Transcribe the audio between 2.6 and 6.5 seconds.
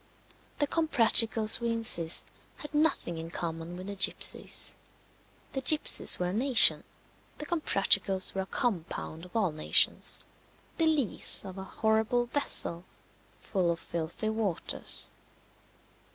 nothing in common with the gipsies. The gipsies were a